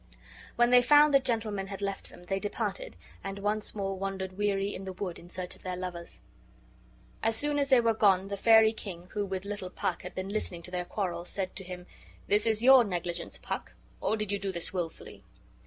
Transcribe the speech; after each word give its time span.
When 0.55 0.71
they 0.71 0.81
found 0.81 1.13
the 1.13 1.19
gentlemen 1.19 1.67
had 1.67 1.79
left 1.79 2.09
them, 2.09 2.23
they 2.23 2.39
departed, 2.39 2.95
and 3.23 3.37
once 3.37 3.75
more 3.75 3.95
wandered 3.95 4.35
weary 4.35 4.73
in 4.73 4.83
the 4.85 4.93
wood 4.93 5.19
in 5.19 5.29
search 5.29 5.55
of 5.55 5.61
their 5.61 5.75
lovers. 5.77 6.23
As 7.21 7.35
soon 7.35 7.59
as 7.59 7.69
they 7.69 7.79
were 7.79 7.93
gone 7.93 8.29
the 8.29 8.35
fairy 8.35 8.73
king, 8.73 9.09
who 9.11 9.23
with 9.27 9.45
little 9.45 9.69
Puck 9.69 10.01
had 10.01 10.15
been 10.15 10.29
listening 10.29 10.63
to 10.63 10.71
their 10.71 10.85
quarrels, 10.85 11.29
said 11.29 11.55
to 11.55 11.63
him, 11.63 11.85
"This 12.25 12.47
is 12.47 12.63
your 12.63 12.83
negligence, 12.83 13.37
Puck; 13.37 13.73
or 13.99 14.17
did 14.17 14.31
you 14.31 14.39
do 14.39 14.51
this 14.51 14.73
wilfully?" 14.73 15.23